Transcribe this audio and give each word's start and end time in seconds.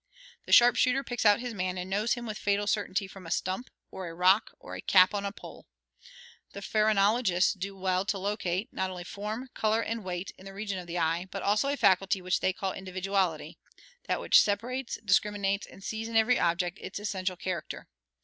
The 0.47 0.51
sharp 0.51 0.77
shooter 0.77 1.03
picks 1.03 1.27
out 1.27 1.41
his 1.41 1.53
man 1.53 1.77
and 1.77 1.87
knows 1.87 2.13
him 2.13 2.25
with 2.25 2.39
fatal 2.39 2.65
certainty 2.65 3.05
from 3.07 3.27
a 3.27 3.29
stump, 3.29 3.69
or 3.91 4.07
a 4.09 4.15
rock, 4.15 4.49
or 4.59 4.73
a 4.73 4.81
cap 4.81 5.13
on 5.13 5.25
a 5.27 5.31
pole. 5.31 5.67
The 6.53 6.63
phrenologists 6.63 7.53
do 7.53 7.77
well 7.77 8.03
to 8.05 8.17
locate, 8.17 8.73
not 8.73 8.89
only 8.89 9.03
form, 9.03 9.51
color, 9.53 9.79
and 9.81 10.03
weight, 10.03 10.31
in 10.39 10.45
the 10.47 10.55
region 10.55 10.79
of 10.79 10.87
the 10.87 10.97
eye, 10.97 11.27
but 11.29 11.43
also 11.43 11.69
a 11.69 11.77
faculty 11.77 12.19
which 12.19 12.39
they 12.39 12.51
call 12.51 12.71
individuality 12.71 13.59
that 14.07 14.19
which 14.19 14.41
separates, 14.41 14.95
discriminates, 15.05 15.67
and 15.67 15.83
sees 15.83 16.07
in 16.09 16.17
every 16.17 16.39
object 16.39 16.79
its 16.81 16.97
essential 16.97 17.35
character. 17.37 17.87